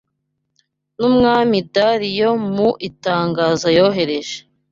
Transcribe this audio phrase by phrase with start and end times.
[0.99, 4.37] N’umwami Dariyo mu itangazo yoherereje